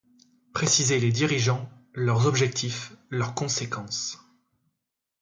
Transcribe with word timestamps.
Précisez 0.51 0.99
les 0.99 1.11
dirigeants, 1.11 1.69
leurs 1.93 2.25
objectifs, 2.25 2.93
leurs 3.11 3.35
conséquences. 3.35 4.17